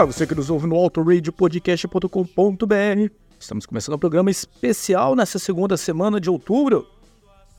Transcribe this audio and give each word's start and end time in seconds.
Para 0.00 0.06
você 0.06 0.26
que 0.26 0.34
nos 0.34 0.48
ouve 0.48 0.66
no 0.66 0.76
autoradiopodcast.com.br, 0.76 3.12
estamos 3.38 3.66
começando 3.66 3.96
um 3.96 3.98
programa 3.98 4.30
especial 4.30 5.14
nessa 5.14 5.38
segunda 5.38 5.76
semana 5.76 6.18
de 6.18 6.30
outubro 6.30 6.88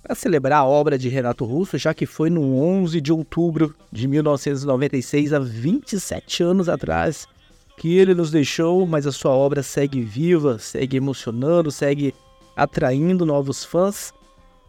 para 0.02 0.16
celebrar 0.16 0.62
a 0.62 0.66
obra 0.66 0.98
de 0.98 1.08
Renato 1.08 1.46
Russo, 1.46 1.78
já 1.78 1.94
que 1.94 2.08
foi 2.08 2.32
no 2.32 2.60
11 2.60 3.00
de 3.00 3.14
outubro 3.14 3.76
de 3.92 4.08
1996, 4.08 5.34
há 5.34 5.40
27 5.40 6.42
anos 6.42 6.68
atrás, 6.68 7.28
que 7.78 7.96
ele 7.96 8.16
nos 8.16 8.32
deixou, 8.32 8.88
mas 8.88 9.06
a 9.06 9.12
sua 9.12 9.34
obra 9.34 9.62
segue 9.62 10.02
viva, 10.02 10.58
segue 10.58 10.98
emocionando, 10.98 11.70
segue 11.70 12.12
atraindo 12.56 13.24
novos 13.24 13.64
fãs. 13.64 14.12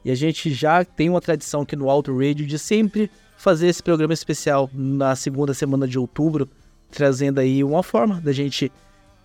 E 0.05 0.11
a 0.11 0.15
gente 0.15 0.52
já 0.52 0.84
tem 0.84 1.09
uma 1.09 1.23
tradição 1.23 1.62
aqui 1.62 1.75
no 1.75 1.89
Auto 1.89 2.12
Radio 2.12 2.47
de 2.47 2.59
sempre 2.59 3.11
fazer 3.39 3.69
esse 3.69 3.83
programa 3.83 4.12
especial 4.12 4.69
na 4.75 5.16
segunda 5.16 5.55
semana 5.55 5.89
de 5.89 5.98
outubro, 5.98 6.47
trazendo 6.92 7.41
aí 7.41 7.64
uma 7.64 7.82
forma 7.82 8.20
da 8.20 8.32
gente 8.32 8.70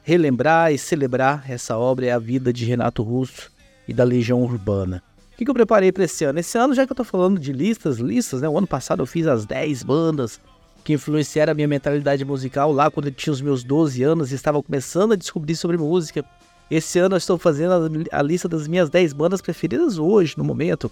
relembrar 0.03 0.71
e 0.71 0.77
celebrar 0.77 1.43
essa 1.51 1.77
obra 1.77 2.05
e 2.05 2.09
a 2.09 2.17
vida 2.17 2.51
de 2.53 2.65
Renato 2.65 3.03
Russo 3.03 3.51
e 3.87 3.93
da 3.93 4.03
Legião 4.03 4.41
Urbana. 4.41 5.03
O 5.33 5.37
que, 5.37 5.45
que 5.45 5.51
eu 5.51 5.53
preparei 5.53 5.91
para 5.91 6.05
esse 6.05 6.23
ano? 6.23 6.39
Esse 6.39 6.57
ano, 6.57 6.73
já 6.73 6.85
que 6.85 6.91
eu 6.91 6.95
tô 6.95 7.03
falando 7.03 7.39
de 7.39 7.51
listas, 7.53 7.97
listas, 7.97 8.41
né? 8.41 8.49
O 8.49 8.57
ano 8.57 8.65
passado 8.65 9.03
eu 9.03 9.05
fiz 9.05 9.27
as 9.27 9.45
10 9.45 9.83
bandas 9.83 10.39
que 10.83 10.93
influenciaram 10.93 11.51
a 11.51 11.53
minha 11.53 11.67
mentalidade 11.67 12.23
musical 12.23 12.71
lá 12.71 12.89
quando 12.89 13.07
eu 13.07 13.11
tinha 13.11 13.33
os 13.33 13.41
meus 13.41 13.63
12 13.63 14.01
anos 14.01 14.31
e 14.31 14.35
estava 14.35 14.63
começando 14.63 15.11
a 15.11 15.15
descobrir 15.15 15.55
sobre 15.55 15.77
música. 15.77 16.25
Esse 16.71 16.97
ano 16.99 17.15
eu 17.15 17.17
estou 17.17 17.37
fazendo 17.37 17.73
a, 18.11 18.17
a 18.17 18.21
lista 18.21 18.47
das 18.47 18.67
minhas 18.67 18.89
10 18.89 19.13
bandas 19.13 19.41
preferidas 19.41 19.99
hoje, 19.99 20.35
no 20.37 20.43
momento. 20.43 20.89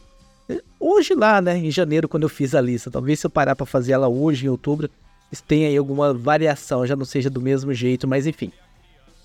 Hoje 0.79 1.15
lá, 1.15 1.41
né, 1.41 1.57
em 1.57 1.71
janeiro, 1.71 2.07
quando 2.07 2.23
eu 2.23 2.29
fiz 2.29 2.53
a 2.53 2.61
lista. 2.61 2.91
Talvez 2.91 3.21
se 3.21 3.25
eu 3.25 3.31
parar 3.31 3.55
para 3.55 3.65
fazer 3.65 3.93
ela 3.93 4.07
hoje, 4.09 4.45
em 4.45 4.49
outubro, 4.49 4.89
tenha 5.47 5.67
aí 5.67 5.77
alguma 5.77 6.13
variação, 6.13 6.85
já 6.85 6.95
não 6.95 7.05
seja 7.05 7.29
do 7.29 7.41
mesmo 7.41 7.73
jeito, 7.73 8.07
mas 8.07 8.25
enfim. 8.25 8.51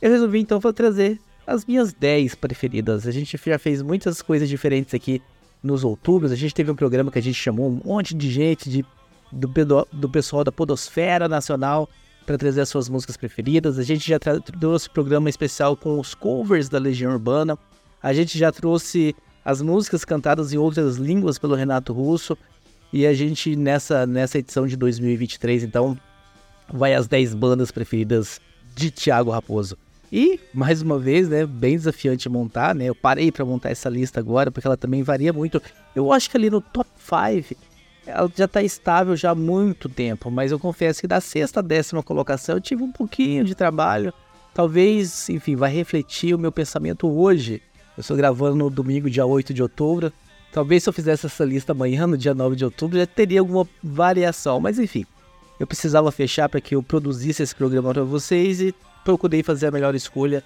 Eu 0.00 0.10
resolvi 0.10 0.40
então 0.40 0.60
trazer 0.72 1.20
as 1.46 1.64
minhas 1.64 1.92
10 1.92 2.34
preferidas. 2.36 3.06
A 3.06 3.10
gente 3.10 3.38
já 3.44 3.58
fez 3.58 3.82
muitas 3.82 4.22
coisas 4.22 4.48
diferentes 4.48 4.94
aqui 4.94 5.20
nos 5.62 5.84
outubros. 5.84 6.32
A 6.32 6.36
gente 6.36 6.54
teve 6.54 6.70
um 6.70 6.76
programa 6.76 7.10
que 7.10 7.18
a 7.18 7.22
gente 7.22 7.34
chamou 7.34 7.68
um 7.68 7.80
monte 7.84 8.14
de 8.14 8.30
gente 8.30 8.70
de, 8.70 8.84
do, 9.32 9.86
do 9.92 10.08
pessoal 10.08 10.44
da 10.44 10.52
Podosfera 10.52 11.28
Nacional 11.28 11.88
para 12.24 12.38
trazer 12.38 12.60
as 12.60 12.68
suas 12.68 12.88
músicas 12.88 13.16
preferidas. 13.16 13.78
A 13.78 13.82
gente 13.82 14.08
já 14.08 14.18
trouxe 14.18 14.88
programa 14.88 15.28
especial 15.28 15.76
com 15.76 15.98
os 15.98 16.14
covers 16.14 16.68
da 16.68 16.78
Legião 16.78 17.12
Urbana. 17.12 17.58
A 18.02 18.12
gente 18.12 18.38
já 18.38 18.50
trouxe 18.52 19.14
as 19.44 19.60
músicas 19.60 20.04
cantadas 20.04 20.52
em 20.52 20.56
outras 20.56 20.96
línguas 20.96 21.38
pelo 21.38 21.54
Renato 21.54 21.92
Russo. 21.92 22.36
E 22.92 23.06
a 23.06 23.14
gente, 23.14 23.54
nessa, 23.54 24.06
nessa 24.06 24.38
edição 24.38 24.66
de 24.66 24.76
2023, 24.76 25.62
então, 25.62 25.96
vai 26.72 26.94
as 26.94 27.06
10 27.06 27.34
bandas 27.34 27.70
preferidas 27.70 28.40
de 28.74 28.90
Thiago 28.90 29.30
Raposo. 29.30 29.76
E, 30.12 30.40
mais 30.52 30.82
uma 30.82 30.98
vez, 30.98 31.28
né, 31.28 31.46
bem 31.46 31.76
desafiante 31.76 32.28
montar, 32.28 32.74
né? 32.74 32.86
Eu 32.86 32.94
parei 32.94 33.30
para 33.30 33.44
montar 33.44 33.70
essa 33.70 33.88
lista 33.88 34.18
agora, 34.18 34.50
porque 34.50 34.66
ela 34.66 34.76
também 34.76 35.04
varia 35.04 35.32
muito. 35.32 35.62
Eu 35.94 36.12
acho 36.12 36.28
que 36.28 36.36
ali 36.36 36.50
no 36.50 36.60
top 36.60 36.90
5, 36.98 37.54
ela 38.04 38.30
já 38.34 38.46
está 38.46 38.60
estável 38.60 39.14
já 39.14 39.30
há 39.30 39.34
muito 39.36 39.88
tempo, 39.88 40.28
mas 40.28 40.50
eu 40.50 40.58
confesso 40.58 41.00
que 41.00 41.06
da 41.06 41.20
sexta 41.20 41.60
a 41.60 41.62
décima 41.62 42.02
colocação 42.02 42.56
eu 42.56 42.60
tive 42.60 42.82
um 42.82 42.90
pouquinho 42.90 43.44
de 43.44 43.54
trabalho. 43.54 44.12
Talvez, 44.52 45.28
enfim, 45.28 45.54
vai 45.54 45.72
refletir 45.72 46.34
o 46.34 46.38
meu 46.38 46.50
pensamento 46.50 47.08
hoje. 47.08 47.62
Eu 47.96 48.00
estou 48.00 48.16
gravando 48.16 48.56
no 48.56 48.68
domingo, 48.68 49.08
dia 49.08 49.24
8 49.24 49.54
de 49.54 49.62
outubro. 49.62 50.12
Talvez 50.52 50.82
se 50.82 50.88
eu 50.88 50.92
fizesse 50.92 51.26
essa 51.26 51.44
lista 51.44 51.72
amanhã, 51.72 52.06
no 52.06 52.18
dia 52.18 52.34
9 52.34 52.56
de 52.56 52.64
outubro, 52.64 52.98
já 52.98 53.06
teria 53.06 53.40
alguma 53.40 53.68
variação, 53.82 54.58
mas 54.60 54.78
enfim. 54.78 55.06
Eu 55.60 55.66
precisava 55.66 56.10
fechar 56.10 56.48
para 56.48 56.60
que 56.60 56.74
eu 56.74 56.82
produzisse 56.82 57.42
esse 57.42 57.54
programa 57.54 57.92
para 57.92 58.02
vocês 58.02 58.60
e 58.60 58.74
procurei 59.04 59.42
fazer 59.42 59.66
a 59.66 59.70
melhor 59.70 59.94
escolha. 59.94 60.42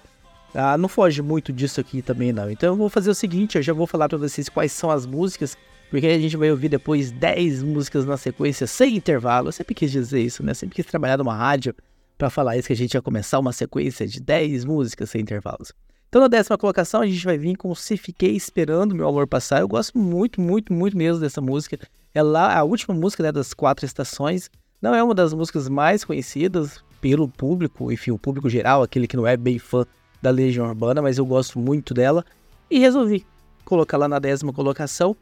Ah, 0.53 0.77
não 0.77 0.87
foge 0.87 1.21
muito 1.21 1.51
disso 1.51 1.81
aqui 1.81 2.01
também 2.01 2.31
não. 2.31 2.51
Então 2.51 2.69
eu 2.69 2.75
vou 2.75 2.89
fazer 2.89 3.09
o 3.09 3.15
seguinte, 3.15 3.57
eu 3.57 3.63
já 3.63 3.73
vou 3.73 3.87
falar 3.87 4.07
para 4.07 4.17
vocês 4.17 4.47
quais 4.47 4.71
são 4.71 4.91
as 4.91 5.05
músicas, 5.05 5.57
porque 5.89 6.05
a 6.05 6.19
gente 6.19 6.37
vai 6.37 6.51
ouvir 6.51 6.69
depois 6.69 7.11
10 7.11 7.63
músicas 7.63 8.05
na 8.05 8.17
sequência 8.17 8.67
sem 8.67 8.95
intervalo. 8.97 9.47
Eu 9.47 9.51
sempre 9.51 9.73
quis 9.73 9.91
dizer 9.91 10.21
isso, 10.21 10.43
né? 10.43 10.51
Eu 10.51 10.55
sempre 10.55 10.75
quis 10.75 10.85
trabalhar 10.85 11.17
numa 11.17 11.35
rádio 11.35 11.73
para 12.17 12.29
falar 12.29 12.57
isso 12.57 12.67
que 12.67 12.73
a 12.73 12.77
gente 12.77 12.93
ia 12.93 13.01
começar 13.01 13.39
uma 13.39 13.51
sequência 13.51 14.05
de 14.07 14.19
10 14.19 14.65
músicas 14.65 15.09
sem 15.09 15.21
intervalos. 15.21 15.73
Então 16.15 16.21
na 16.21 16.29
décima 16.29 16.57
colocação 16.57 17.01
a 17.01 17.05
gente 17.05 17.25
vai 17.25 17.37
vir 17.37 17.57
com 17.57 17.75
Se 17.75 17.97
Fiquei 17.97 18.37
Esperando 18.37 18.95
Meu 18.95 19.09
Amor 19.09 19.27
Passar. 19.27 19.59
Eu 19.59 19.67
gosto 19.67 19.97
muito, 19.97 20.39
muito, 20.39 20.71
muito 20.71 20.95
mesmo 20.95 21.19
dessa 21.19 21.41
música. 21.41 21.77
É 22.13 22.23
lá 22.23 22.57
a 22.57 22.63
última 22.63 22.95
música 22.95 23.21
né, 23.21 23.33
das 23.33 23.53
quatro 23.53 23.85
estações. 23.85 24.49
Não 24.81 24.95
é 24.95 25.03
uma 25.03 25.13
das 25.13 25.33
músicas 25.33 25.67
mais 25.67 26.05
conhecidas, 26.05 26.81
pelo 27.01 27.27
público, 27.27 27.91
enfim, 27.91 28.11
o 28.11 28.17
público 28.17 28.49
geral, 28.49 28.81
aquele 28.81 29.07
que 29.07 29.17
não 29.17 29.27
é 29.27 29.35
bem 29.35 29.59
fã 29.59 29.85
da 30.21 30.29
Legião 30.29 30.69
Urbana, 30.69 31.01
mas 31.01 31.17
eu 31.17 31.25
gosto 31.25 31.59
muito 31.59 31.93
dela 31.93 32.23
e 32.71 32.79
resolvi 32.79 33.25
colocar 33.65 33.97
lá 33.97 34.07
na 34.07 34.17
décima 34.17 34.53
colocação. 34.53 35.17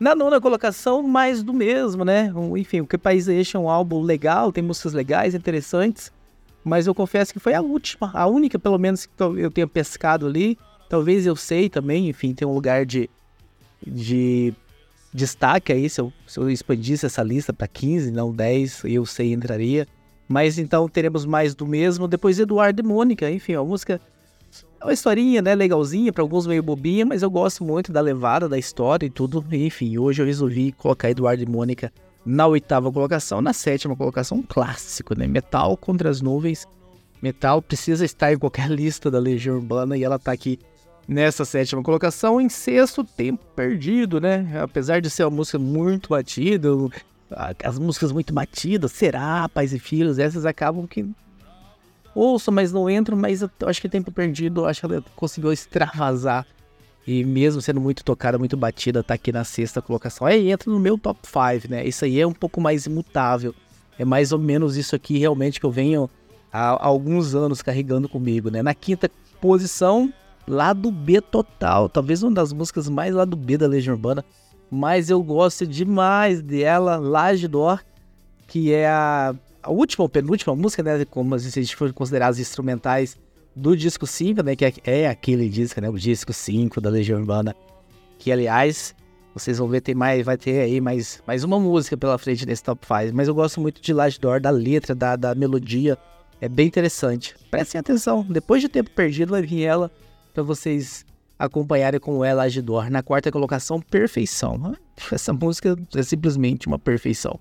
Na 0.00 0.14
nona 0.14 0.40
colocação, 0.40 1.02
mais 1.02 1.42
do 1.42 1.52
mesmo, 1.52 2.02
né? 2.02 2.32
Enfim, 2.56 2.80
o 2.80 2.86
Que 2.86 2.96
País 2.96 3.26
Deixa 3.26 3.58
é 3.58 3.60
um 3.60 3.68
álbum 3.68 4.00
legal, 4.00 4.50
tem 4.50 4.64
músicas 4.64 4.94
legais, 4.94 5.34
interessantes, 5.34 6.10
mas 6.64 6.86
eu 6.86 6.94
confesso 6.94 7.32
que 7.32 7.38
foi 7.38 7.54
a 7.54 7.60
última, 7.60 8.10
a 8.12 8.26
única, 8.26 8.58
pelo 8.58 8.78
menos, 8.78 9.06
que 9.06 9.12
eu 9.22 9.50
tenha 9.50 9.66
pescado 9.66 10.26
ali. 10.26 10.58
Talvez 10.88 11.24
eu 11.24 11.36
sei 11.36 11.68
também, 11.68 12.08
enfim, 12.08 12.34
tem 12.34 12.46
um 12.46 12.52
lugar 12.52 12.84
de, 12.84 13.08
de 13.86 14.52
destaque 15.12 15.72
aí. 15.72 15.88
Se 15.88 16.00
eu, 16.00 16.12
se 16.26 16.38
eu 16.38 16.50
expandisse 16.50 17.06
essa 17.06 17.22
lista 17.22 17.52
para 17.52 17.66
15, 17.66 18.10
não 18.10 18.32
10, 18.32 18.82
eu 18.84 19.06
sei 19.06 19.32
entraria. 19.32 19.86
Mas 20.28 20.58
então 20.58 20.88
teremos 20.88 21.24
mais 21.24 21.54
do 21.54 21.66
mesmo. 21.66 22.06
Depois 22.06 22.38
Eduardo 22.38 22.82
e 22.82 22.84
Mônica, 22.84 23.30
enfim, 23.30 23.54
a 23.54 23.64
música 23.64 24.00
é 24.80 24.84
uma 24.84 24.92
historinha, 24.92 25.42
né, 25.42 25.54
legalzinha, 25.54 26.12
para 26.12 26.22
alguns 26.22 26.46
meio 26.46 26.62
bobinha, 26.62 27.04
mas 27.04 27.22
eu 27.22 27.30
gosto 27.30 27.64
muito 27.64 27.92
da 27.92 28.00
levada, 28.00 28.48
da 28.48 28.58
história 28.58 29.06
e 29.06 29.10
tudo. 29.10 29.44
Enfim, 29.52 29.98
hoje 29.98 30.22
eu 30.22 30.26
resolvi 30.26 30.72
colocar 30.72 31.10
Eduardo 31.10 31.42
e 31.42 31.46
Mônica 31.46 31.92
na 32.24 32.46
oitava 32.46 32.90
colocação. 32.92 33.40
Na 33.40 33.52
sétima 33.52 33.96
colocação, 33.96 34.38
um 34.38 34.42
clássico, 34.42 35.18
né? 35.18 35.26
Metal 35.26 35.76
contra 35.76 36.08
as 36.10 36.20
nuvens. 36.20 36.66
Metal 37.22 37.60
precisa 37.60 38.04
estar 38.04 38.32
em 38.32 38.38
qualquer 38.38 38.68
lista 38.70 39.10
da 39.10 39.18
Legião 39.18 39.56
Urbana 39.56 39.96
e 39.96 40.04
ela 40.04 40.18
tá 40.18 40.32
aqui 40.32 40.58
nessa 41.06 41.44
sétima 41.44 41.82
colocação. 41.82 42.40
Em 42.40 42.48
sexto, 42.48 43.04
Tempo 43.04 43.44
Perdido, 43.54 44.20
né? 44.20 44.60
Apesar 44.62 45.00
de 45.00 45.10
ser 45.10 45.24
uma 45.24 45.36
música 45.36 45.58
muito 45.58 46.10
batida, 46.10 46.68
as 47.64 47.78
músicas 47.78 48.12
muito 48.12 48.32
batidas, 48.32 48.92
será, 48.92 49.48
pais 49.48 49.72
e 49.72 49.78
filhos, 49.78 50.18
essas 50.18 50.44
acabam 50.44 50.86
que 50.86 51.08
ouço, 52.14 52.50
mas 52.50 52.72
não 52.72 52.90
entram, 52.90 53.16
mas 53.16 53.42
eu 53.42 53.50
acho 53.66 53.80
que 53.80 53.88
tempo 53.88 54.10
perdido, 54.10 54.66
acho 54.66 54.80
que 54.80 54.86
ela 54.86 55.04
conseguiu 55.14 55.52
extravasar. 55.52 56.46
E 57.10 57.24
mesmo 57.24 57.60
sendo 57.60 57.80
muito 57.80 58.04
tocada, 58.04 58.38
muito 58.38 58.56
batida, 58.56 59.02
tá 59.02 59.14
aqui 59.14 59.32
na 59.32 59.42
sexta 59.42 59.82
colocação. 59.82 60.26
Aí 60.26 60.50
entra 60.50 60.70
no 60.70 60.78
meu 60.78 60.96
top 60.96 61.18
5, 61.26 61.68
né? 61.68 61.84
Isso 61.84 62.04
aí 62.04 62.20
é 62.20 62.26
um 62.26 62.32
pouco 62.32 62.60
mais 62.60 62.86
imutável. 62.86 63.52
É 63.98 64.04
mais 64.04 64.30
ou 64.30 64.38
menos 64.38 64.76
isso 64.76 64.94
aqui 64.94 65.18
realmente 65.18 65.58
que 65.58 65.66
eu 65.66 65.72
venho 65.72 66.08
há, 66.52 66.86
alguns 66.86 67.34
anos 67.34 67.62
carregando 67.62 68.08
comigo, 68.08 68.48
né? 68.48 68.62
Na 68.62 68.74
quinta 68.74 69.10
posição, 69.40 70.12
lado 70.46 70.90
B 70.92 71.20
total. 71.20 71.88
Talvez 71.88 72.22
uma 72.22 72.32
das 72.32 72.52
músicas 72.52 72.88
mais 72.88 73.12
lado 73.12 73.36
B 73.36 73.58
da 73.58 73.66
Legião 73.66 73.96
Urbana 73.96 74.24
mas 74.70 75.10
eu 75.10 75.20
gosto 75.20 75.66
demais 75.66 76.40
dela, 76.40 76.96
Laje 76.96 77.48
Dor, 77.48 77.84
que 78.46 78.72
é 78.72 78.86
a, 78.86 79.34
a 79.62 79.70
última 79.70 80.04
ou 80.04 80.08
penúltima 80.08 80.54
música, 80.54 80.82
né, 80.82 81.04
como 81.04 81.36
se 81.38 81.58
a 81.58 81.62
gente 81.62 81.74
for 81.74 81.92
considerar 81.92 82.28
as 82.28 82.38
instrumentais 82.38 83.18
do 83.60 83.76
disco 83.76 84.06
5, 84.06 84.42
né, 84.42 84.56
que 84.56 84.64
é, 84.64 84.72
é, 84.84 85.08
aquele 85.08 85.48
disco, 85.48 85.80
né, 85.80 85.88
o 85.90 85.98
disco 85.98 86.32
5 86.32 86.80
da 86.80 86.88
Legião 86.88 87.20
Urbana, 87.20 87.54
que 88.18 88.32
aliás, 88.32 88.94
vocês 89.34 89.58
vão 89.58 89.68
ver, 89.68 89.82
tem 89.82 89.94
mais, 89.94 90.24
vai 90.24 90.38
ter 90.38 90.60
aí 90.62 90.80
mais, 90.80 91.22
mais 91.26 91.44
uma 91.44 91.60
música 91.60 91.94
pela 91.94 92.16
frente 92.16 92.46
nesse 92.46 92.64
top 92.64 92.86
5, 92.86 93.14
mas 93.14 93.28
eu 93.28 93.34
gosto 93.34 93.60
muito 93.60 93.82
de 93.82 93.92
Laje 93.92 94.18
Dor, 94.18 94.40
da 94.40 94.48
letra, 94.48 94.94
da, 94.94 95.14
da 95.14 95.34
melodia, 95.34 95.98
é 96.40 96.48
bem 96.48 96.66
interessante. 96.66 97.34
Prestem 97.50 97.78
atenção, 97.78 98.26
depois 98.28 98.62
de 98.62 98.68
tempo 98.68 98.90
perdido 98.90 99.30
vai 99.30 99.42
vir 99.42 99.62
ela 99.62 99.90
para 100.32 100.42
vocês 100.42 101.04
acompanharem 101.38 102.00
com 102.00 102.24
ela 102.24 102.44
Agidor. 102.44 102.90
Na 102.90 103.02
quarta 103.02 103.30
colocação, 103.30 103.78
Perfeição. 103.78 104.74
Essa 105.12 105.34
música 105.34 105.76
é 105.94 106.02
simplesmente 106.02 106.66
uma 106.66 106.78
perfeição. 106.78 107.38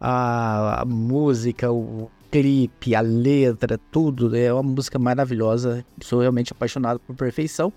A, 0.00 0.82
a 0.82 0.84
música, 0.86 1.70
o 1.70 2.10
clipe, 2.34 2.96
a 2.96 3.00
letra, 3.00 3.78
tudo 3.92 4.34
é 4.34 4.52
uma 4.52 4.60
música 4.60 4.98
maravilhosa. 4.98 5.86
Sou 6.02 6.18
realmente 6.18 6.50
apaixonado 6.50 6.98
por 6.98 7.14
Perfeição. 7.14 7.72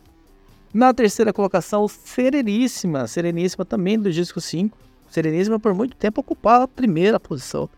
Na 0.73 0.91
terceira 0.91 1.31
colocação, 1.31 1.87
Sereníssima. 1.87 3.05
Sereníssima 3.05 3.63
também 3.63 3.99
do 3.99 4.11
disco 4.11 4.41
5. 4.41 4.75
Sereníssima 5.11 5.59
por 5.59 5.75
muito 5.75 5.95
tempo 5.95 6.21
ocupava 6.21 6.63
a 6.63 6.67
primeira 6.67 7.19
posição. 7.19 7.69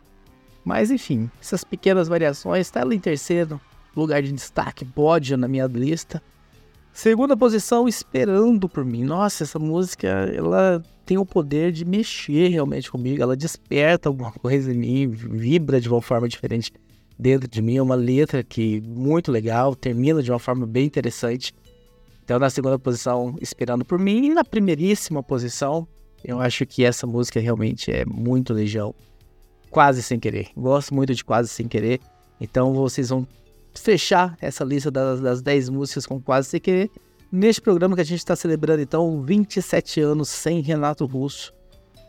Mas 0.63 0.89
enfim, 0.89 1.29
essas 1.41 1.65
pequenas 1.65 2.07
variações, 2.07 2.67
está 2.67 2.79
ela 2.79 2.95
em 2.95 2.99
terceiro 2.99 3.59
lugar 3.93 4.23
de 4.23 4.31
destaque, 4.31 4.85
pódio 4.85 5.35
na 5.35 5.49
minha 5.49 5.65
lista. 5.65 6.23
Segunda 6.99 7.37
posição, 7.37 7.87
Esperando 7.87 8.67
por 8.67 8.83
mim. 8.83 9.05
Nossa, 9.05 9.45
essa 9.45 9.57
música, 9.57 10.05
ela 10.35 10.83
tem 11.05 11.17
o 11.17 11.25
poder 11.25 11.71
de 11.71 11.85
mexer 11.85 12.49
realmente 12.49 12.91
comigo. 12.91 13.23
Ela 13.23 13.37
desperta 13.37 14.09
alguma 14.09 14.33
coisa 14.33 14.73
em 14.73 14.77
mim, 14.77 15.07
vibra 15.07 15.79
de 15.79 15.87
uma 15.87 16.01
forma 16.01 16.27
diferente 16.27 16.73
dentro 17.17 17.47
de 17.47 17.61
mim, 17.61 17.77
é 17.77 17.81
uma 17.81 17.95
letra 17.95 18.43
que 18.43 18.81
muito 18.81 19.31
legal, 19.31 19.73
termina 19.77 20.21
de 20.21 20.29
uma 20.29 20.39
forma 20.39 20.67
bem 20.67 20.87
interessante. 20.87 21.53
Então, 22.21 22.37
na 22.37 22.49
segunda 22.49 22.77
posição, 22.77 23.33
Esperando 23.39 23.85
por 23.85 23.97
Mim, 23.97 24.25
e 24.25 24.33
na 24.33 24.43
primeiríssima 24.43 25.23
posição, 25.23 25.87
eu 26.21 26.41
acho 26.41 26.65
que 26.65 26.83
essa 26.83 27.07
música 27.07 27.39
realmente 27.39 27.89
é 27.89 28.03
muito 28.03 28.53
legião. 28.53 28.93
Quase 29.69 30.03
Sem 30.03 30.19
Querer. 30.19 30.49
Gosto 30.53 30.93
muito 30.93 31.15
de 31.15 31.23
Quase 31.23 31.47
Sem 31.47 31.65
Querer. 31.65 32.01
Então, 32.41 32.73
vocês 32.73 33.07
vão 33.07 33.25
fechar 33.73 34.37
essa 34.41 34.63
lista 34.63 34.89
das, 34.91 35.21
das 35.21 35.41
10 35.41 35.69
músicas 35.69 36.05
com 36.05 36.21
Quase 36.21 36.49
Sem 36.49 36.59
Querer. 36.59 36.89
Neste 37.31 37.61
programa 37.61 37.95
que 37.95 38.01
a 38.01 38.05
gente 38.05 38.19
está 38.19 38.35
celebrando, 38.35 38.81
então, 38.81 39.21
27 39.21 40.01
anos 40.01 40.29
sem 40.29 40.61
Renato 40.61 41.05
Russo. 41.05 41.53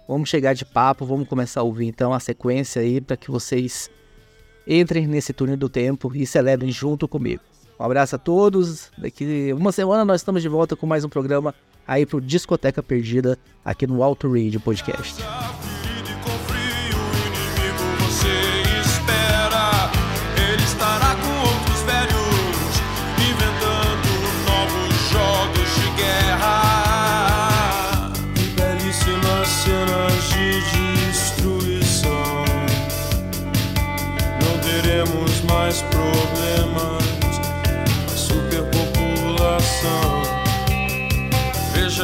Vamos 0.08 0.28
chegar 0.28 0.54
de 0.54 0.64
papo, 0.64 1.06
vamos 1.06 1.28
começar 1.28 1.60
a 1.60 1.62
ouvir 1.62 1.86
então 1.86 2.12
a 2.12 2.18
sequência 2.18 2.82
aí 2.82 3.00
para 3.00 3.16
que 3.16 3.30
vocês 3.30 3.88
entrem 4.66 5.06
nesse 5.06 5.32
túnel 5.32 5.56
do 5.56 5.68
tempo 5.68 6.10
e 6.14 6.26
celebrem 6.26 6.72
junto 6.72 7.06
comigo. 7.06 7.42
Um 7.78 7.84
abraço 7.84 8.16
a 8.16 8.18
todos. 8.18 8.90
Daqui 8.98 9.52
uma 9.52 9.72
semana 9.72 10.04
nós 10.04 10.20
estamos 10.20 10.42
de 10.42 10.48
volta 10.48 10.74
com 10.74 10.86
mais 10.86 11.04
um 11.04 11.08
programa 11.08 11.54
aí 11.86 12.04
pro 12.04 12.20
Discoteca 12.20 12.82
Perdida 12.82 13.38
aqui 13.64 13.86
no 13.86 14.02
Alto 14.02 14.28
Radio 14.28 14.60
Podcast. 14.60 15.22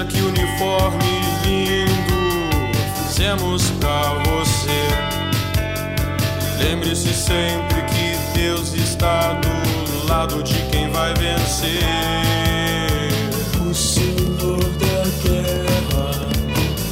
Que 0.04 0.20
uniforme 0.20 1.20
lindo 1.44 2.16
fizemos 3.08 3.70
pra 3.81 4.14
você. 4.25 4.82
Lembre-se 6.58 7.14
sempre 7.14 7.82
que 7.82 8.38
Deus 8.38 8.75
está 8.75 9.32
do 9.34 10.06
lado 10.06 10.43
de 10.43 10.54
quem 10.70 10.90
vai 10.90 11.14
vencer. 11.14 11.82
O 13.69 13.75
Senhor 13.75 14.62
da 14.75 15.04
guerra 15.25 16.10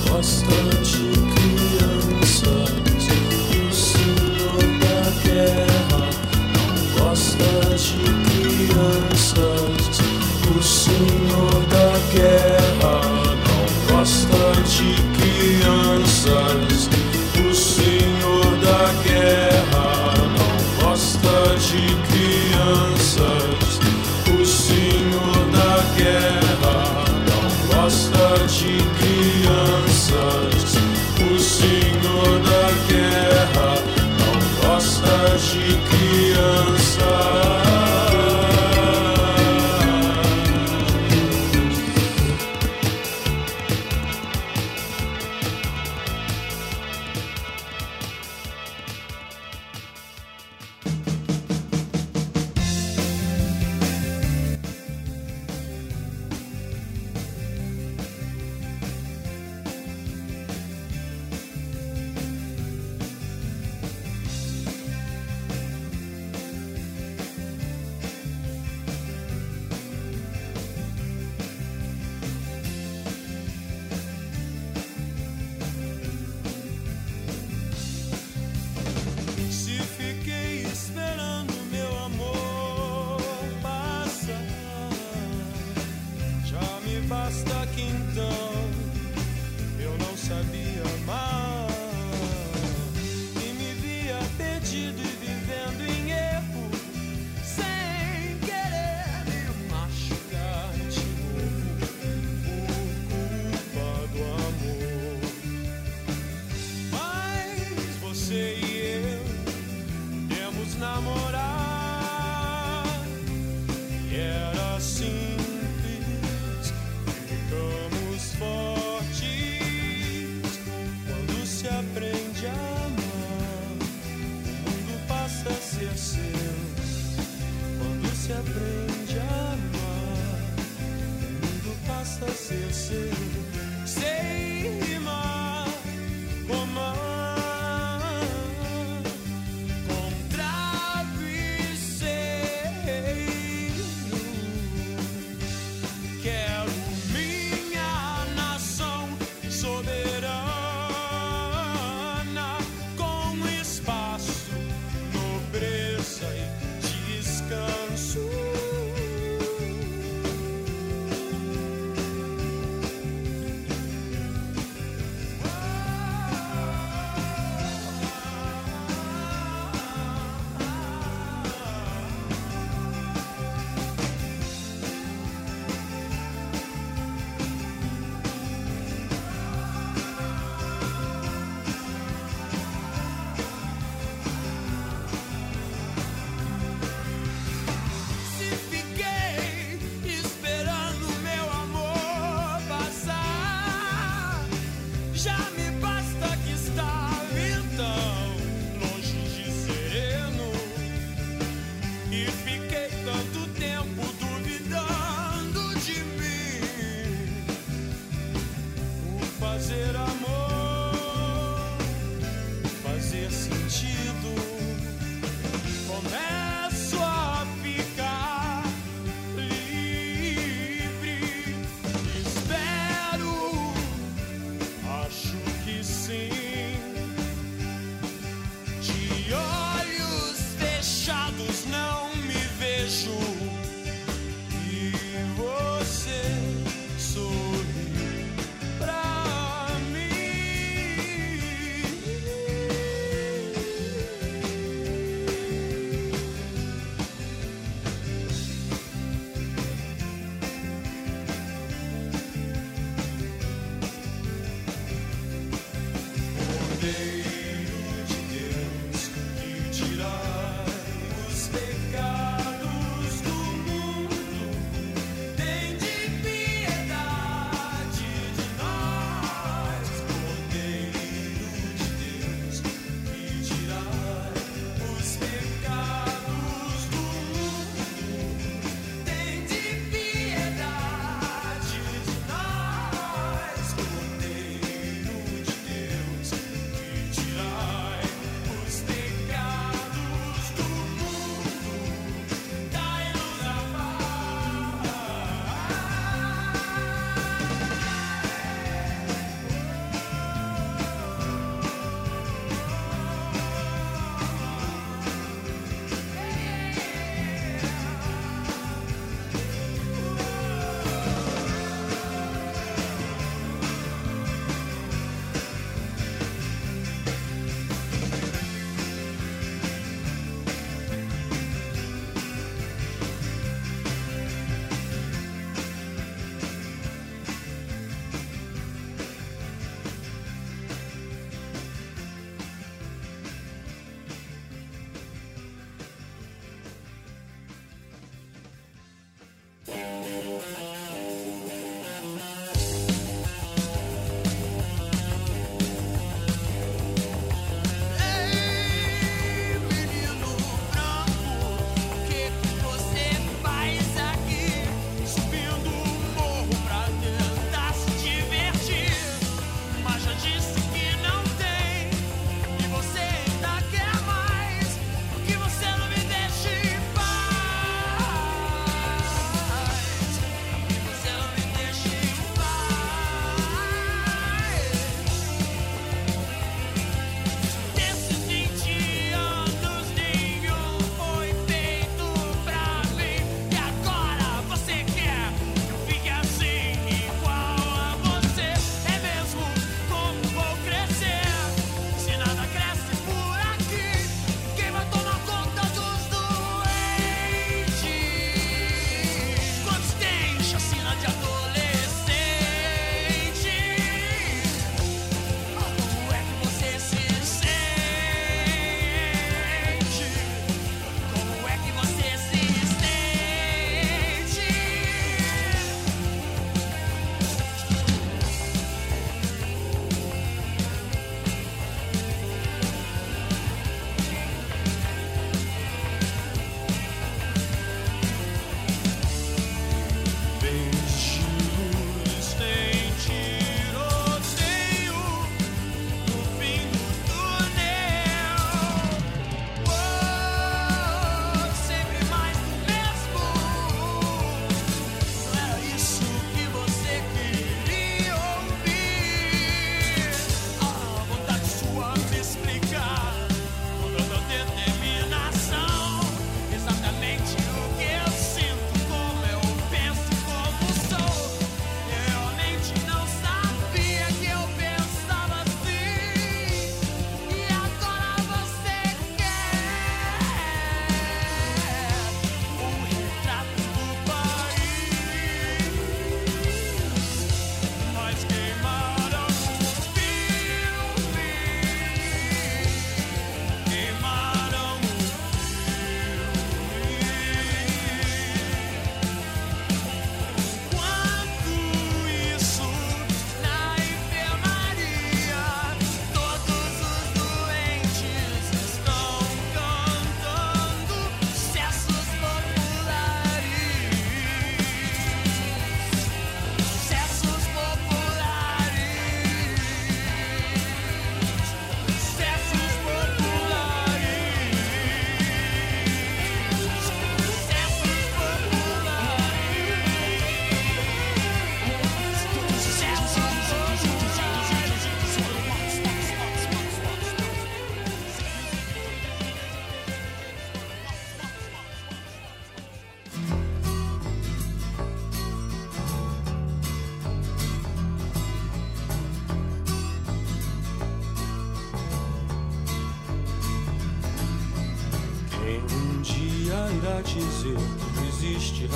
gosta 0.09 0.55
de 0.83 1.12
crianças. 1.35 2.71
O 3.61 3.73
Senhor 3.75 4.62
da 4.81 5.00
guerra 5.23 6.03
não 6.55 6.69
gosta 7.05 7.45
de 7.77 7.99
crianças. 8.31 9.13
O 10.64 10.66
Senhor 10.66 11.61
da 11.69 11.93
guerra 12.11 13.04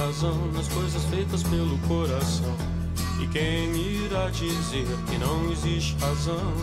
razão 0.09 0.51
nas 0.53 0.67
coisas 0.69 1.05
feitas 1.05 1.43
pelo 1.43 1.77
coração. 1.81 2.57
E 3.21 3.27
quem 3.27 3.77
irá 3.77 4.31
dizer 4.31 4.87
que 5.07 5.19
não 5.19 5.53
existe 5.53 5.95
razão? 6.01 6.55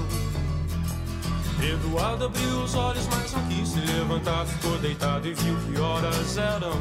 Eduardo 1.61 2.25
abriu 2.25 2.63
os 2.63 2.73
olhos, 2.73 3.07
mas 3.07 3.31
não 3.33 3.47
quis 3.47 3.69
se 3.69 3.79
levantar. 3.79 4.47
Ficou 4.47 4.75
deitado 4.79 5.27
e 5.27 5.33
viu 5.35 5.55
que 5.57 5.79
horas 5.79 6.37
eram. 6.37 6.73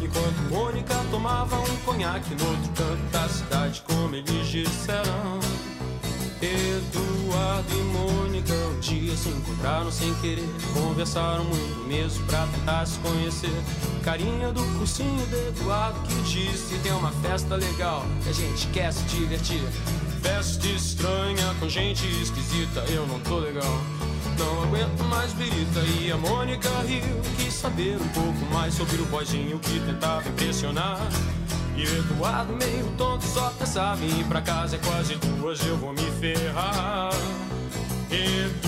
Enquanto 0.00 0.38
Mônica 0.48 0.94
tomava 1.10 1.58
um 1.58 1.76
conhaque 1.78 2.32
no 2.36 2.48
outro 2.48 2.70
canto 2.76 3.10
da 3.10 3.28
cidade, 3.28 3.82
como 3.84 4.14
eles 4.14 4.46
disseram. 4.46 5.40
Eduardo 6.40 7.74
e 7.74 7.82
Mônica 7.82 8.54
um 8.54 8.78
dia 8.78 9.16
se 9.16 9.30
encontraram 9.30 9.90
sem 9.90 10.14
querer. 10.16 10.48
Conversaram 10.74 11.42
muito 11.42 11.88
mesmo 11.88 12.24
pra 12.26 12.46
tentar 12.46 12.86
se 12.86 13.00
conhecer. 13.00 13.50
Carinha 14.08 14.50
do 14.52 14.64
cursinho 14.78 15.26
do 15.26 15.36
Eduardo 15.48 16.00
que 16.00 16.14
disse: 16.22 16.78
Tem 16.78 16.92
uma 16.92 17.12
festa 17.12 17.56
legal 17.56 18.06
que 18.22 18.30
a 18.30 18.32
gente 18.32 18.66
quer 18.68 18.90
se 18.90 19.02
divertir. 19.02 19.62
Festa 20.22 20.66
estranha 20.66 21.54
com 21.60 21.68
gente 21.68 22.06
esquisita, 22.22 22.80
eu 22.88 23.06
não 23.06 23.20
tô 23.20 23.38
legal. 23.38 23.78
Não 24.38 24.62
aguento 24.62 25.04
mais 25.10 25.34
birita 25.34 25.80
e 25.80 26.10
a 26.10 26.16
Mônica 26.16 26.70
riu. 26.86 27.20
Quis 27.36 27.52
saber 27.52 27.98
um 28.00 28.08
pouco 28.08 28.46
mais 28.50 28.72
sobre 28.72 28.96
o 28.96 29.04
boizinho 29.04 29.58
que 29.58 29.78
tentava 29.80 30.26
impressionar. 30.26 31.06
E 31.76 31.82
o 31.82 31.98
Eduardo 31.98 32.56
meio 32.56 32.86
tonto 32.96 33.26
só 33.26 33.50
pensava 33.58 34.02
em 34.02 34.20
ir 34.20 34.24
pra 34.24 34.40
casa 34.40 34.76
é 34.76 34.78
quase 34.78 35.16
duas, 35.16 35.60
eu 35.66 35.76
vou 35.76 35.92
me 35.92 36.10
ferrar. 36.12 37.12
Eduardo 38.10 38.67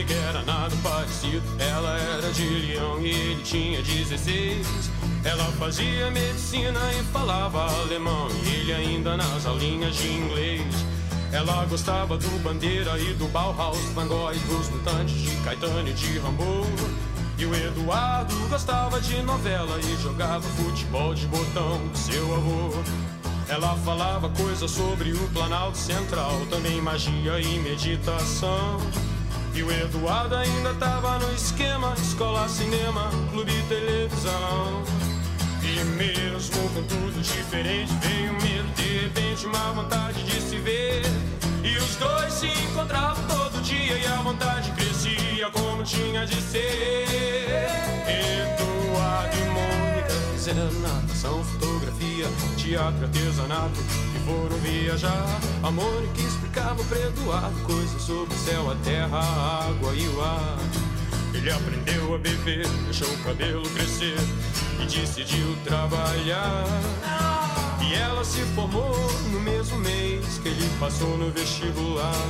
era 0.00 0.42
nada 0.42 0.74
parecido. 0.82 1.42
Ela 1.58 1.98
era 1.98 2.32
de 2.32 2.48
Leão 2.48 3.00
e 3.00 3.10
ele 3.10 3.42
tinha 3.42 3.82
16. 3.82 4.90
Ela 5.24 5.44
fazia 5.52 6.10
medicina 6.10 6.80
e 6.98 7.02
falava 7.12 7.70
alemão, 7.82 8.28
e 8.44 8.48
ele 8.48 8.72
ainda 8.72 9.16
nas 9.16 9.46
aulinhas 9.46 9.94
de 9.94 10.08
inglês. 10.08 10.62
Ela 11.30 11.64
gostava 11.66 12.16
do 12.16 12.42
Bandeira 12.42 12.98
e 12.98 13.14
do 13.14 13.26
Bauhaus, 13.28 13.78
Van 13.94 14.06
Gogh 14.06 14.32
e 14.32 14.38
dos 14.40 14.68
Mutantes, 14.70 15.14
de 15.14 15.36
Caetano 15.36 15.88
e 15.88 15.92
de 15.92 16.18
Rambo. 16.18 16.66
E 17.38 17.44
o 17.44 17.54
Eduardo 17.54 18.34
gostava 18.48 19.00
de 19.00 19.22
novela 19.22 19.78
e 19.80 20.02
jogava 20.02 20.42
futebol 20.42 21.14
de 21.14 21.26
botão 21.26 21.78
com 21.88 21.94
seu 21.94 22.34
avô. 22.34 22.70
Ela 23.48 23.76
falava 23.84 24.28
coisas 24.30 24.70
sobre 24.70 25.12
o 25.12 25.28
Planalto 25.28 25.76
Central, 25.76 26.32
também 26.50 26.80
magia 26.80 27.40
e 27.40 27.58
meditação. 27.58 28.78
E 29.54 29.62
o 29.62 29.70
Eduardo 29.70 30.34
ainda 30.34 30.72
tava 30.74 31.18
no 31.18 31.32
esquema: 31.34 31.94
escola, 32.00 32.48
cinema, 32.48 33.10
clube 33.30 33.52
televisão. 33.68 34.82
E 35.62 35.84
mesmo 35.84 36.68
com 36.70 36.82
tudo 36.84 37.20
diferente, 37.20 37.92
veio 38.00 38.32
medo, 38.32 38.68
de 38.74 38.98
repente, 38.98 39.46
uma 39.46 39.72
vontade 39.72 40.22
de 40.24 40.40
se 40.40 40.56
ver. 40.56 41.02
E 41.62 41.76
os 41.76 41.96
dois 41.96 42.32
se 42.32 42.46
encontravam 42.46 43.22
todo 43.28 43.62
dia 43.62 43.98
e 43.98 44.06
a 44.06 44.16
vontade 44.16 44.70
crescia 44.72 45.50
como 45.50 45.84
tinha 45.84 46.26
de 46.26 46.40
ser. 46.40 47.06
Eduardo 48.08 49.36
e 49.36 49.44
fizeram 50.42 50.72
natação, 50.80 51.44
fotografia, 51.44 52.26
teatro, 52.56 53.04
artesanato 53.04 53.78
e 54.16 54.18
foram 54.26 54.56
viajar. 54.56 55.40
A 55.62 55.70
Mônica 55.70 56.20
explicava 56.20 56.82
Eduardo 56.96 57.60
coisas 57.60 58.02
sobre 58.02 58.34
o 58.34 58.38
céu, 58.38 58.68
a 58.68 58.74
terra, 58.84 59.18
a 59.18 59.68
água 59.68 59.94
e 59.94 60.08
o 60.08 60.20
ar. 60.20 60.58
Ele 61.32 61.48
aprendeu 61.48 62.16
a 62.16 62.18
beber, 62.18 62.66
deixou 62.86 63.08
o 63.08 63.18
cabelo 63.18 63.62
crescer 63.70 64.16
e 64.80 64.86
decidiu 64.86 65.56
trabalhar. 65.62 66.66
E 67.80 67.94
ela 67.94 68.24
se 68.24 68.40
formou 68.56 68.96
no 69.30 69.38
mesmo 69.38 69.78
mês 69.78 70.38
que 70.38 70.48
ele 70.48 70.68
passou 70.80 71.16
no 71.18 71.30
vestibular. 71.30 72.26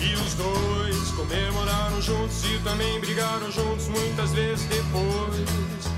E 0.00 0.14
os 0.14 0.34
dois 0.34 1.10
comemoraram 1.10 2.00
juntos 2.00 2.44
e 2.44 2.56
também 2.62 3.00
brigaram 3.00 3.50
juntos 3.50 3.88
muitas 3.88 4.30
vezes 4.32 4.64
depois. 4.66 5.93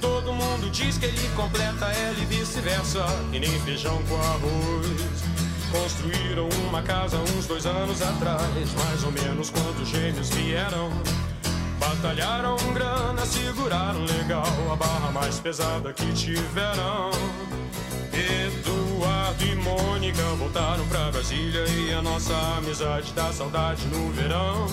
Todo 0.00 0.32
mundo 0.32 0.70
diz 0.70 0.98
que 0.98 1.06
ele 1.06 1.28
completa 1.34 1.86
ela 1.86 2.18
e 2.18 2.24
vice-versa, 2.26 3.04
e 3.32 3.38
nem 3.38 3.60
feijão 3.60 4.00
com 4.08 4.16
arroz. 4.16 5.24
Construíram 5.70 6.48
uma 6.68 6.82
casa 6.82 7.16
uns 7.18 7.46
dois 7.46 7.66
anos 7.66 8.00
atrás, 8.00 8.74
mais 8.84 9.04
ou 9.04 9.12
menos 9.12 9.50
quando 9.50 9.82
os 9.82 9.88
gêmeos 9.88 10.30
vieram. 10.30 10.90
Batalharam 11.78 12.56
grana, 12.72 13.24
seguraram 13.26 14.04
legal 14.04 14.46
a 14.72 14.76
barra 14.76 15.12
mais 15.12 15.38
pesada 15.38 15.92
que 15.92 16.12
tiveram. 16.12 17.10
Eduardo 18.12 19.44
e 19.44 19.54
Mônica 19.56 20.22
voltaram 20.38 20.86
pra 20.88 21.10
Brasília 21.10 21.64
e 21.68 21.92
a 21.92 22.00
nossa 22.00 22.34
amizade 22.56 23.12
dá 23.12 23.32
saudade 23.32 23.84
no 23.88 24.10
verão. 24.12 24.66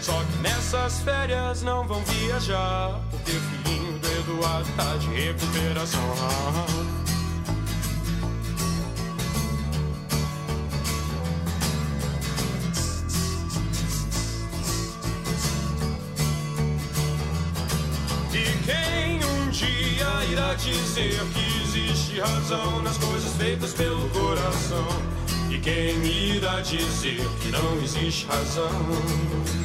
Só 0.00 0.18
que 0.24 0.38
nessas 0.38 1.00
férias 1.00 1.62
não 1.62 1.86
vão 1.86 2.02
viajar, 2.04 3.00
porque 3.10 3.32
filhinho 3.32 3.89
Eduardo 4.20 4.68
tá 4.76 4.96
de 4.96 5.06
recuperação. 5.08 6.00
E 18.32 18.44
quem 18.66 19.24
um 19.24 19.50
dia 19.50 20.24
irá 20.30 20.54
dizer 20.54 21.18
que 21.32 21.62
existe 21.62 22.20
razão 22.20 22.82
nas 22.82 22.98
coisas 22.98 23.32
feitas 23.36 23.72
pelo 23.72 24.06
coração? 24.10 24.86
E 25.50 25.58
quem 25.58 25.96
irá 26.04 26.60
dizer 26.60 27.26
que 27.40 27.48
não 27.48 27.82
existe 27.82 28.26
razão? 28.26 29.59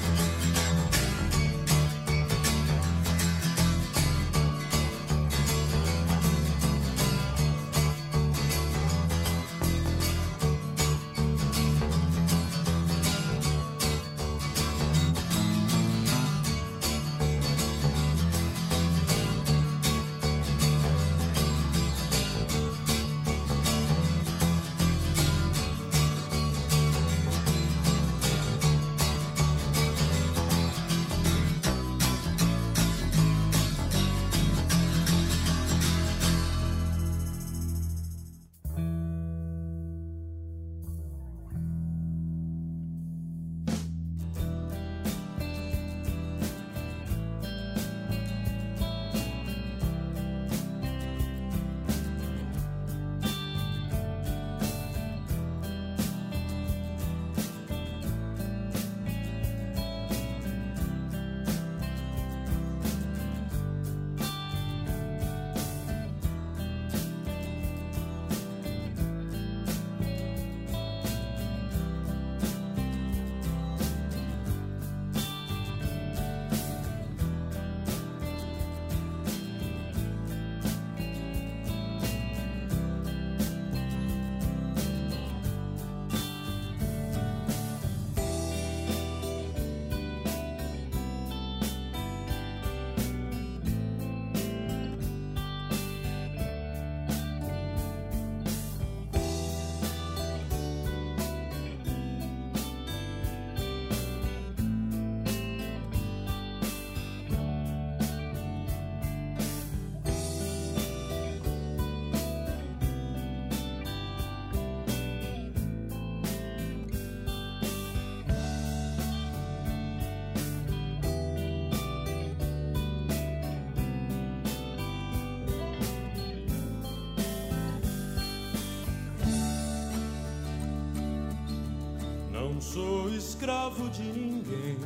Escravo 133.45 133.87
de 133.89 134.01
ninguém. 134.01 134.77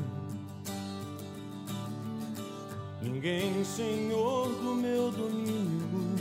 Ninguém 3.02 3.64
senhor 3.64 4.50
do 4.50 4.76
meu 4.76 5.10
domínio. 5.12 6.16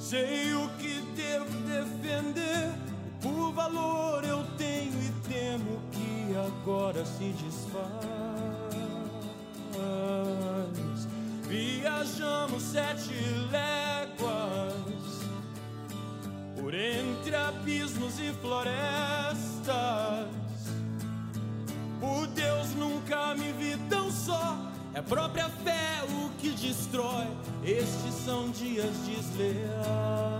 Sei 0.00 0.52
o 0.54 0.68
que 0.70 1.00
devo 1.14 1.56
defender, 1.60 2.72
por 3.22 3.52
valor 3.52 4.24
eu 4.24 4.44
tenho 4.58 5.00
e 5.00 5.12
temo 5.28 5.80
que 5.92 6.34
agora 6.36 7.06
se 7.06 7.32
desfaz. 7.44 8.50
Viajamos 11.46 12.62
sete 12.62 13.12
por 16.70 16.78
entre 16.78 17.34
abismos 17.34 18.20
e 18.20 18.32
florestas. 18.40 20.28
Por 21.98 22.28
Deus 22.28 22.74
nunca 22.76 23.34
me 23.34 23.52
vi 23.52 23.76
tão 23.88 24.08
só. 24.10 24.56
É 24.94 25.00
a 25.00 25.02
própria 25.02 25.48
fé 25.64 26.04
o 26.08 26.30
que 26.38 26.50
destrói. 26.50 27.26
Estes 27.64 28.14
são 28.24 28.50
dias 28.50 28.94
desleais. 28.98 30.39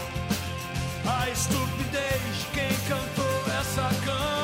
a 1.19 1.29
estupidez 1.29 2.21
de 2.39 2.45
quem 2.53 2.69
cantou 2.87 3.53
essa 3.59 3.89
canção. 4.05 4.40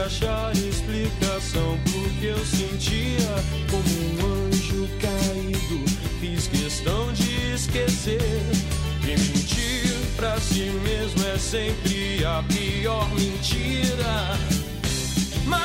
achar 0.00 0.52
explicação 0.52 1.78
porque 1.92 2.26
eu 2.26 2.44
sentia 2.46 3.34
como 3.70 3.84
um 3.84 4.46
anjo 4.46 4.88
caído. 5.00 5.84
Fiz 6.20 6.46
questão 6.48 7.12
de 7.12 7.54
esquecer 7.54 8.20
e 9.02 9.06
mentir 9.06 9.94
pra 10.16 10.38
si 10.40 10.70
mesmo 10.82 11.26
é 11.26 11.38
sempre 11.38 12.24
a 12.24 12.42
pior 12.44 13.08
mentira. 13.14 14.38
Mas 15.46 15.60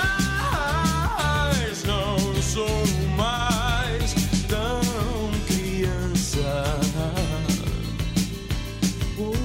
não 1.84 2.18
sou 2.42 2.84
mais 3.16 4.14
tão 4.48 4.82
criança. 5.48 6.80
Uh, 9.18 9.32
uh. 9.32 9.36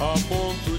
a 0.00 0.18
ponto 0.28 0.71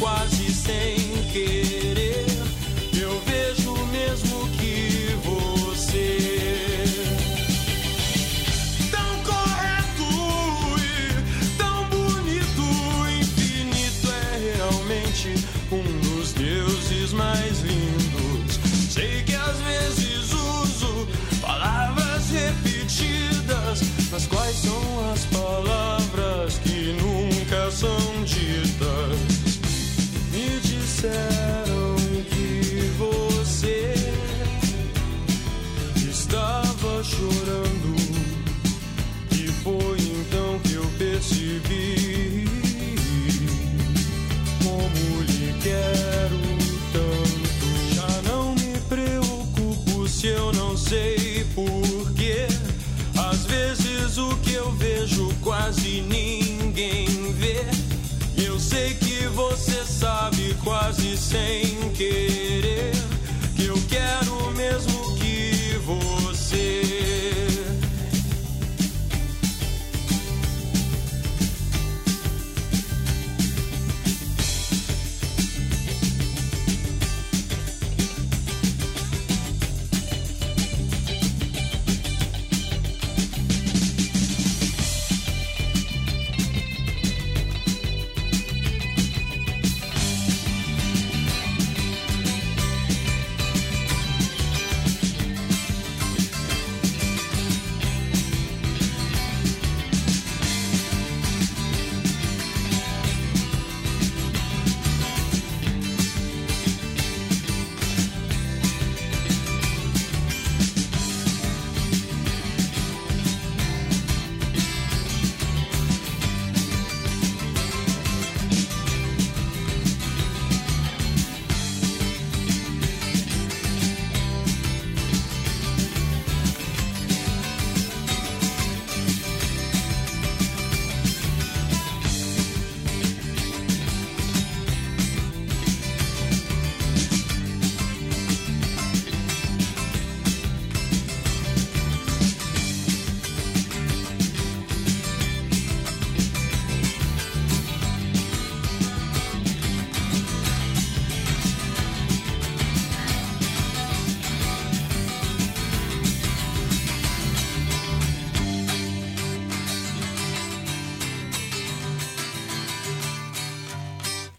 quase 0.00 0.50
sem. 0.50 1.09
você 59.28 59.84
sabe 59.84 60.54
quase 60.62 61.16
sem 61.16 61.69